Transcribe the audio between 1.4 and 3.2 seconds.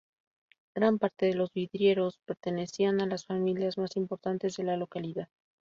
vidrieros pertenecían a